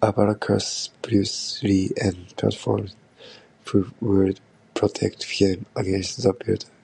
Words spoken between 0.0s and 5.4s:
A. Baracus, Bruce Lee, and Transformers, who would protect